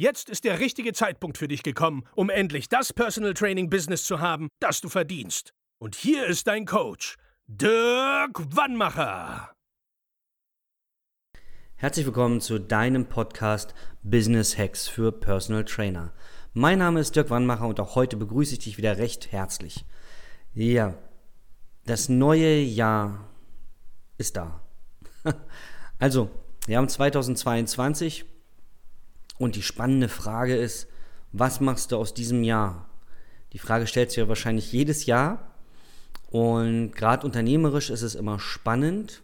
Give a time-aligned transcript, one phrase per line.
[0.00, 4.18] Jetzt ist der richtige Zeitpunkt für dich gekommen, um endlich das Personal Training Business zu
[4.18, 5.52] haben, das du verdienst.
[5.78, 9.52] Und hier ist dein Coach, Dirk Wannmacher.
[11.74, 16.14] Herzlich willkommen zu deinem Podcast Business Hacks für Personal Trainer.
[16.54, 19.84] Mein Name ist Dirk Wannmacher und auch heute begrüße ich dich wieder recht herzlich.
[20.54, 20.94] Ja,
[21.84, 23.28] das neue Jahr
[24.16, 24.62] ist da.
[25.98, 26.30] Also,
[26.64, 28.24] wir haben 2022
[29.40, 30.86] und die spannende Frage ist,
[31.32, 32.90] was machst du aus diesem Jahr?
[33.54, 35.54] Die Frage stellt sich ja wahrscheinlich jedes Jahr
[36.30, 39.22] und gerade unternehmerisch ist es immer spannend,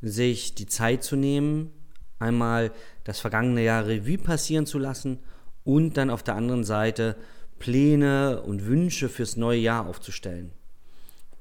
[0.00, 1.72] sich die Zeit zu nehmen,
[2.20, 2.70] einmal
[3.02, 5.18] das vergangene Jahr Revue passieren zu lassen
[5.64, 7.16] und dann auf der anderen Seite
[7.58, 10.52] Pläne und Wünsche fürs neue Jahr aufzustellen.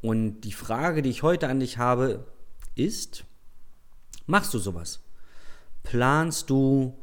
[0.02, 2.26] Und die Frage, die ich heute an dich habe,
[2.74, 3.26] ist,
[4.26, 5.02] machst du sowas?
[5.84, 6.98] Planst du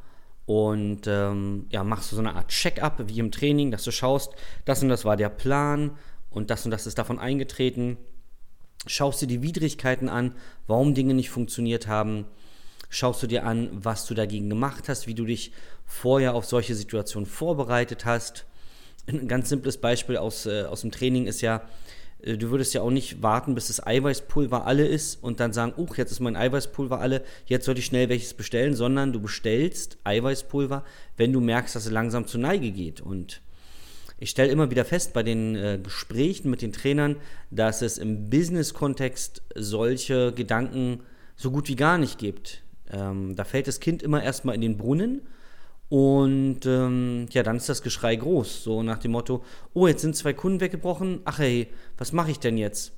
[0.46, 4.32] und ähm, ja, machst du so eine Art Check-up wie im Training, dass du schaust,
[4.64, 5.92] das und das war der Plan
[6.30, 7.96] und das und das ist davon eingetreten.
[8.86, 10.34] Schaust dir die Widrigkeiten an,
[10.66, 12.26] warum Dinge nicht funktioniert haben
[12.88, 15.52] schaust du dir an, was du dagegen gemacht hast, wie du dich
[15.84, 18.46] vorher auf solche Situationen vorbereitet hast.
[19.06, 21.62] Ein ganz simples Beispiel aus, äh, aus dem Training ist ja,
[22.22, 25.96] du würdest ja auch nicht warten, bis das Eiweißpulver alle ist und dann sagen, uch,
[25.96, 30.84] jetzt ist mein Eiweißpulver alle, jetzt sollte ich schnell welches bestellen, sondern du bestellst Eiweißpulver,
[31.16, 33.00] wenn du merkst, dass es langsam zur Neige geht.
[33.00, 33.42] Und
[34.18, 37.16] ich stelle immer wieder fest bei den äh, Gesprächen mit den Trainern,
[37.50, 41.00] dass es im Business-Kontext solche Gedanken
[41.36, 42.62] so gut wie gar nicht gibt.
[42.90, 45.22] Ähm, da fällt das Kind immer erstmal in den Brunnen
[45.88, 48.64] und ähm, ja, dann ist das Geschrei groß.
[48.64, 52.40] So nach dem Motto, oh, jetzt sind zwei Kunden weggebrochen, ach hey, was mache ich
[52.40, 52.92] denn jetzt?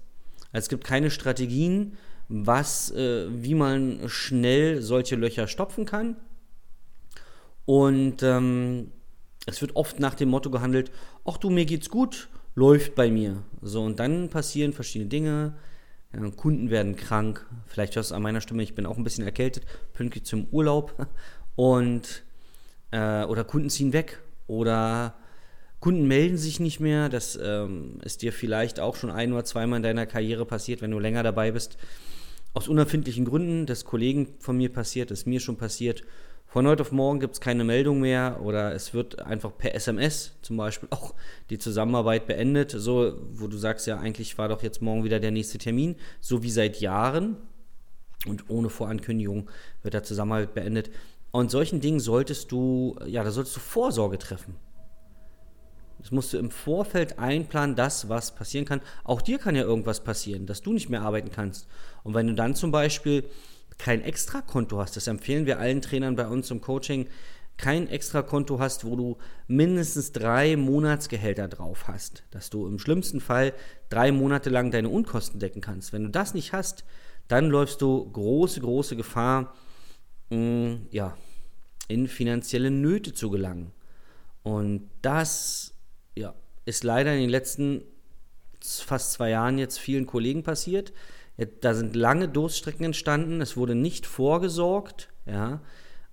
[0.53, 1.99] Also es gibt keine Strategien,
[2.29, 6.17] was, äh, wie man schnell solche Löcher stopfen kann.
[7.67, 8.93] Und ähm,
[9.47, 10.91] es wird oft nach dem Motto gehandelt,
[11.25, 13.43] ach du, mir geht's gut, läuft bei mir.
[13.61, 15.55] So, und dann passieren verschiedene Dinge.
[16.37, 17.47] Kunden werden krank.
[17.67, 21.07] Vielleicht hörst du an meiner Stimme, ich bin auch ein bisschen erkältet, pünktlich zum Urlaub.
[21.57, 22.25] Und,
[22.91, 24.21] äh, oder Kunden ziehen weg.
[24.47, 25.15] Oder
[25.81, 27.09] Kunden melden sich nicht mehr.
[27.09, 30.91] Das ähm, ist dir vielleicht auch schon ein oder zweimal in deiner Karriere passiert, wenn
[30.91, 31.77] du länger dabei bist.
[32.55, 36.03] Aus unerfindlichen Gründen, das Kollegen von mir passiert, das ist mir schon passiert.
[36.47, 40.33] Von heute auf morgen gibt es keine Meldung mehr oder es wird einfach per SMS
[40.41, 41.15] zum Beispiel auch
[41.51, 45.31] die Zusammenarbeit beendet, so wo du sagst, ja, eigentlich war doch jetzt morgen wieder der
[45.31, 47.37] nächste Termin, so wie seit Jahren
[48.27, 49.51] und ohne Vorankündigung
[49.83, 50.91] wird der Zusammenarbeit beendet.
[51.31, 54.57] Und solchen Dingen solltest du, ja, da solltest du Vorsorge treffen.
[55.99, 58.81] Das musst du im Vorfeld einplanen, das, was passieren kann.
[59.05, 61.67] Auch dir kann ja irgendwas passieren, dass du nicht mehr arbeiten kannst.
[62.05, 63.25] Und wenn du dann zum Beispiel
[63.79, 67.09] kein Extrakonto hast, das empfehlen wir allen Trainern bei uns im Coaching,
[67.57, 69.19] kein Extrakonto hast, wo du
[69.49, 73.53] mindestens drei Monatsgehälter drauf hast, dass du im schlimmsten Fall
[73.89, 75.93] drei Monate lang deine Unkosten decken kannst.
[75.93, 76.85] Wenn du das nicht hast,
[77.27, 79.55] dann läufst du große, große Gefahr,
[80.31, 81.17] mh, mm, ja,
[81.89, 83.73] in finanzielle Nöte zu gelangen.
[84.43, 85.75] Und das
[86.15, 86.35] ja,
[86.65, 87.83] ist leider in den letzten
[88.61, 90.93] fast zwei Jahren jetzt vielen Kollegen passiert.
[91.61, 95.09] Da sind lange Durststrecken entstanden, es wurde nicht vorgesorgt.
[95.27, 95.61] Ja.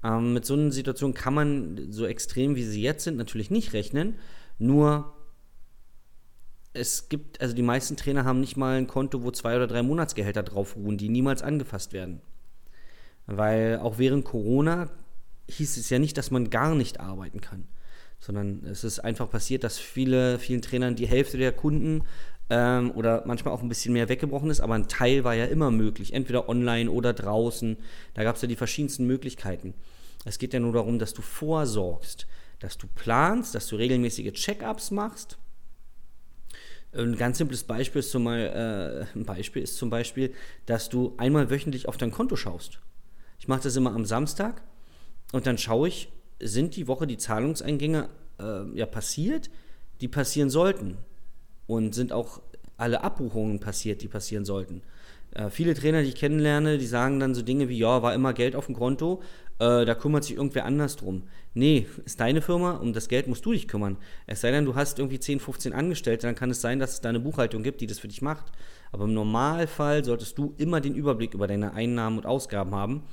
[0.04, 3.74] Ähm, mit so einer Situation kann man so extrem, wie sie jetzt sind, natürlich nicht
[3.74, 4.16] rechnen.
[4.60, 5.14] Nur
[6.74, 9.82] es gibt, also die meisten Trainer haben nicht mal ein Konto, wo zwei oder drei
[9.82, 12.22] Monatsgehälter drauf ruhen, die niemals angefasst werden.
[13.28, 14.90] Weil auch während Corona
[15.50, 17.68] hieß es ja nicht, dass man gar nicht arbeiten kann,
[18.20, 22.04] sondern es ist einfach passiert, dass viele, vielen Trainern die Hälfte der Kunden
[22.50, 25.72] ähm, oder manchmal auch ein bisschen mehr weggebrochen ist, aber ein Teil war ja immer
[25.72, 27.78] möglich, entweder online oder draußen.
[28.14, 29.74] Da gab es ja die verschiedensten Möglichkeiten.
[30.26, 32.28] Es geht ja nur darum, dass du vorsorgst,
[32.60, 35.38] dass du planst, dass du regelmäßige Check-ups machst.
[36.94, 40.34] Ein ganz simples Beispiel ist, zum, äh, Beispiel ist zum Beispiel,
[40.66, 42.80] dass du einmal wöchentlich auf dein Konto schaust.
[43.40, 44.62] Ich mache das immer am Samstag
[45.32, 48.10] und dann schaue ich, sind die Woche die Zahlungseingänge
[48.40, 49.50] äh, ja passiert,
[50.02, 50.98] die passieren sollten
[51.68, 52.42] und sind auch
[52.78, 54.82] alle Abbuchungen passiert, die passieren sollten.
[55.36, 58.34] Äh, viele Trainer, die ich kennenlerne, die sagen dann so Dinge wie, ja, war immer
[58.34, 59.22] Geld auf dem Konto,
[59.60, 61.24] äh, da kümmert sich irgendwer anders drum.
[61.54, 63.98] Nee, ist deine Firma, um das Geld musst du dich kümmern.
[64.28, 67.02] Es sei denn, du hast irgendwie 10, 15 Angestellte, dann kann es sein, dass es
[67.02, 68.46] da eine Buchhaltung gibt, die das für dich macht.
[68.92, 73.04] Aber im Normalfall solltest du immer den Überblick über deine Einnahmen und Ausgaben haben.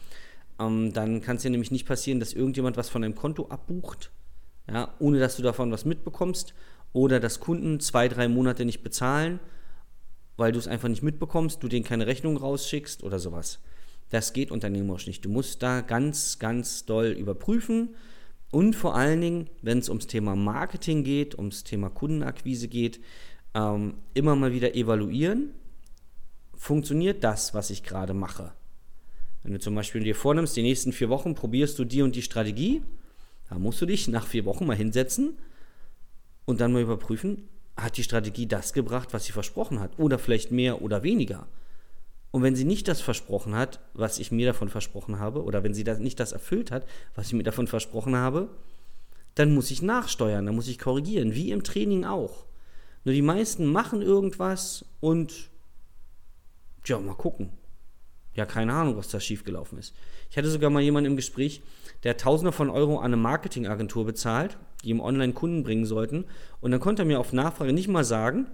[0.60, 4.10] Ähm, dann kann es ja nämlich nicht passieren, dass irgendjemand was von deinem Konto abbucht,
[4.68, 6.54] ja, ohne dass du davon was mitbekommst.
[6.92, 9.40] Oder dass Kunden zwei, drei Monate nicht bezahlen,
[10.37, 13.61] weil du es einfach nicht mitbekommst, du denen keine Rechnung rausschickst oder sowas.
[14.11, 15.25] Das geht unternehmerisch nicht.
[15.25, 17.94] Du musst da ganz, ganz doll überprüfen.
[18.50, 23.00] Und vor allen Dingen, wenn es ums Thema Marketing geht, ums Thema Kundenakquise geht,
[23.55, 25.55] ähm, immer mal wieder evaluieren.
[26.55, 28.52] Funktioniert das, was ich gerade mache?
[29.43, 32.23] Wenn du zum Beispiel dir vornimmst, die nächsten vier Wochen probierst du die und die
[32.23, 32.82] Strategie,
[33.49, 35.38] dann musst du dich nach vier Wochen mal hinsetzen
[36.44, 39.98] und dann mal überprüfen, hat die Strategie das gebracht, was sie versprochen hat?
[39.98, 41.46] Oder vielleicht mehr oder weniger?
[42.30, 45.74] Und wenn sie nicht das versprochen hat, was ich mir davon versprochen habe, oder wenn
[45.74, 48.48] sie das nicht das erfüllt hat, was ich mir davon versprochen habe,
[49.34, 52.46] dann muss ich nachsteuern, dann muss ich korrigieren, wie im Training auch.
[53.04, 55.50] Nur die meisten machen irgendwas und
[56.84, 57.50] ja, mal gucken.
[58.34, 59.94] Ja, keine Ahnung, was da schiefgelaufen ist.
[60.31, 61.62] Ich hatte sogar mal jemanden im Gespräch,
[62.02, 66.25] der Tausende von Euro an eine Marketingagentur bezahlt, die ihm online Kunden bringen sollten.
[66.61, 68.46] Und dann konnte er mir auf Nachfrage nicht mal sagen,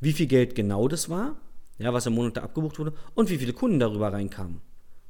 [0.00, 1.36] wie viel Geld genau das war,
[1.78, 4.60] ja, was im Monat da abgebucht wurde und wie viele Kunden darüber reinkamen.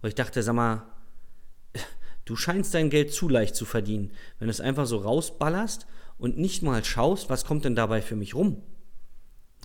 [0.01, 0.85] Weil ich dachte, sag mal,
[2.25, 5.87] du scheinst dein Geld zu leicht zu verdienen, wenn du es einfach so rausballerst
[6.19, 8.63] und nicht mal schaust, was kommt denn dabei für mich rum.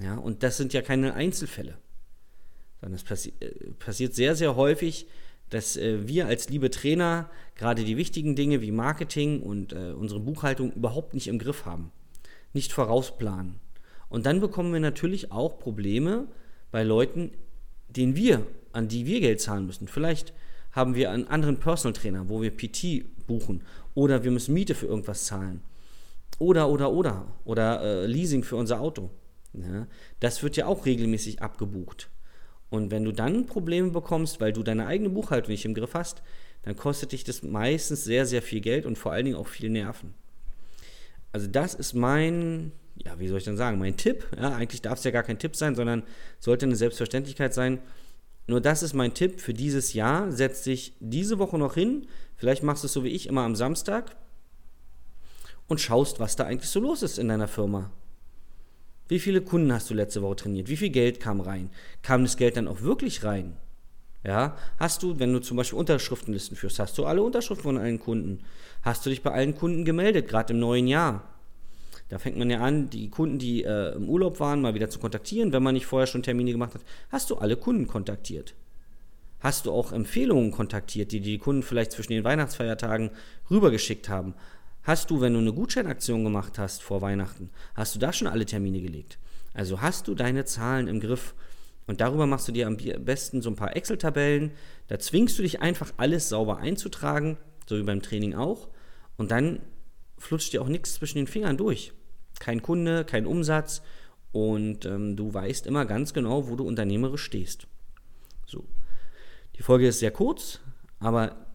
[0.01, 1.77] Ja, und das sind ja keine Einzelfälle.
[2.81, 5.07] Sondern es passi äh, passiert sehr, sehr häufig,
[5.50, 10.19] dass äh, wir als liebe Trainer gerade die wichtigen Dinge wie Marketing und äh, unsere
[10.19, 11.91] Buchhaltung überhaupt nicht im Griff haben,
[12.53, 13.56] nicht vorausplanen.
[14.09, 16.27] Und dann bekommen wir natürlich auch Probleme,
[16.71, 17.31] bei Leuten,
[17.89, 19.88] denen wir, an die wir Geld zahlen müssen.
[19.88, 20.33] Vielleicht
[20.71, 23.63] haben wir einen anderen Personal Trainer, wo wir PT buchen
[23.95, 25.62] oder wir müssen Miete für irgendwas zahlen.
[26.39, 27.27] Oder, oder, oder.
[27.45, 29.09] Oder äh, Leasing für unser Auto.
[29.53, 29.88] Ja,
[30.19, 32.09] das wird ja auch regelmäßig abgebucht.
[32.69, 36.21] Und wenn du dann Probleme bekommst, weil du deine eigene Buchhaltung nicht im Griff hast,
[36.63, 39.69] dann kostet dich das meistens sehr, sehr viel Geld und vor allen Dingen auch viel
[39.69, 40.13] Nerven.
[41.31, 42.71] Also das ist mein
[43.05, 45.39] ja, wie soll ich denn sagen, mein Tipp, ja, eigentlich darf es ja gar kein
[45.39, 46.03] Tipp sein, sondern
[46.39, 47.79] sollte eine Selbstverständlichkeit sein.
[48.47, 50.31] Nur das ist mein Tipp für dieses Jahr.
[50.31, 52.07] Setz dich diese Woche noch hin.
[52.35, 54.15] Vielleicht machst du es so wie ich immer am Samstag
[55.67, 57.91] und schaust, was da eigentlich so los ist in deiner Firma.
[59.07, 60.69] Wie viele Kunden hast du letzte Woche trainiert?
[60.69, 61.69] Wie viel Geld kam rein?
[62.01, 63.56] Kam das Geld dann auch wirklich rein?
[64.24, 68.00] Ja, hast du, wenn du zum Beispiel Unterschriftenlisten führst, hast du alle Unterschriften von allen
[68.00, 68.39] Kunden?
[68.81, 71.24] Hast du dich bei allen Kunden gemeldet, gerade im neuen Jahr?
[72.09, 75.00] Da fängt man ja an, die Kunden, die äh, im Urlaub waren, mal wieder zu
[75.00, 75.51] kontaktieren.
[75.51, 78.54] Wenn man nicht vorher schon Termine gemacht hat, hast du alle Kunden kontaktiert.
[79.39, 83.12] Hast du auch Empfehlungen kontaktiert, die die Kunden vielleicht zwischen den Weihnachtsfeiertagen
[83.51, 84.33] rübergeschickt haben?
[84.87, 88.45] Hast du, wenn du eine Gutscheinaktion gemacht hast vor Weihnachten, hast du da schon alle
[88.45, 89.19] Termine gelegt?
[89.53, 91.35] Also hast du deine Zahlen im Griff
[91.87, 94.53] und darüber machst du dir am besten so ein paar Excel-Tabellen.
[94.87, 97.35] Da zwingst du dich einfach alles sauber einzutragen,
[97.65, 98.69] so wie beim Training auch.
[99.17, 99.59] Und dann
[100.17, 101.91] flutscht dir auch nichts zwischen den Fingern durch.
[102.39, 103.81] Kein Kunde, kein Umsatz
[104.31, 107.67] und ähm, du weißt immer ganz genau, wo du unternehmerisch stehst.
[108.45, 108.63] So.
[109.57, 110.61] Die Folge ist sehr kurz,
[110.99, 111.46] aber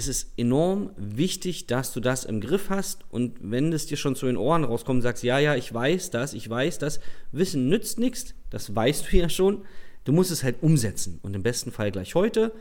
[0.00, 4.16] es ist enorm wichtig, dass du das im Griff hast und wenn es dir schon
[4.16, 7.00] zu den Ohren rauskommt sagst, ja, ja, ich weiß das, ich weiß das,
[7.32, 9.64] Wissen nützt nichts, das weißt du ja schon,
[10.04, 12.52] du musst es halt umsetzen und im besten Fall gleich heute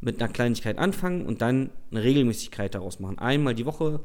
[0.00, 3.18] mit einer Kleinigkeit anfangen und dann eine Regelmäßigkeit daraus machen.
[3.18, 4.00] Einmal die Woche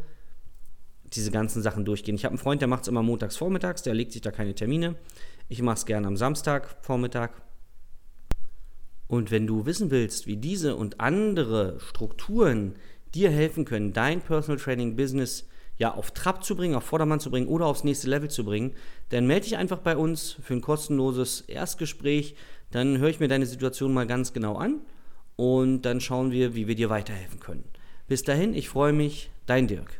[1.14, 2.16] diese ganzen Sachen durchgehen.
[2.16, 4.56] Ich habe einen Freund, der macht es immer montags vormittags, der legt sich da keine
[4.56, 4.96] Termine.
[5.48, 7.42] Ich mache es gerne am Samstag Vormittag.
[9.10, 12.76] Und wenn du wissen willst, wie diese und andere Strukturen
[13.16, 15.48] dir helfen können, dein Personal Training Business
[15.80, 18.76] ja auf Trab zu bringen, auf Vordermann zu bringen oder aufs nächste Level zu bringen,
[19.10, 22.36] dann melde dich einfach bei uns für ein kostenloses Erstgespräch.
[22.70, 24.82] Dann höre ich mir deine Situation mal ganz genau an
[25.38, 27.64] und dann schauen wir, wie wir dir weiterhelfen können.
[28.08, 30.00] Bis dahin, ich freue mich, dein Dirk.